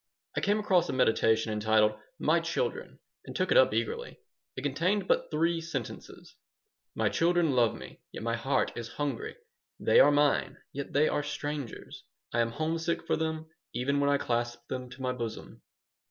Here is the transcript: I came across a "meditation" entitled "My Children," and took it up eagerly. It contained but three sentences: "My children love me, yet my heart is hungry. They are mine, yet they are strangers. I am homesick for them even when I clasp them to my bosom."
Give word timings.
I 0.35 0.41
came 0.41 0.57
across 0.59 0.89
a 0.89 0.93
"meditation" 0.93 1.53
entitled 1.53 1.93
"My 2.17 2.39
Children," 2.39 2.97
and 3.25 3.35
took 3.35 3.51
it 3.51 3.57
up 3.59 3.71
eagerly. 3.71 4.17
It 4.55 4.63
contained 4.63 5.07
but 5.07 5.29
three 5.29 5.61
sentences: 5.61 6.35
"My 6.95 7.07
children 7.07 7.51
love 7.51 7.75
me, 7.75 8.01
yet 8.11 8.23
my 8.23 8.35
heart 8.35 8.71
is 8.75 8.93
hungry. 8.93 9.35
They 9.79 9.99
are 9.99 10.09
mine, 10.11 10.57
yet 10.73 10.91
they 10.93 11.07
are 11.07 11.21
strangers. 11.21 12.03
I 12.33 12.39
am 12.39 12.49
homesick 12.49 13.05
for 13.05 13.15
them 13.15 13.45
even 13.75 13.99
when 13.99 14.09
I 14.09 14.17
clasp 14.17 14.67
them 14.69 14.89
to 14.89 15.01
my 15.03 15.11
bosom." 15.11 15.61